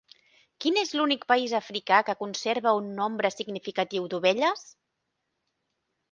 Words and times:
Quin 0.63 0.77
és 0.83 0.91
l'únic 0.99 1.25
país 1.31 1.51
africà 1.57 1.99
que 2.07 2.15
conserva 2.21 2.73
un 2.77 2.87
nombre 2.99 3.31
significatiu 3.33 4.09
d'ovelles? 4.15 4.65